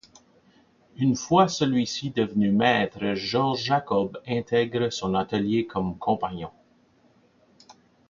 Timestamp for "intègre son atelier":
4.27-5.67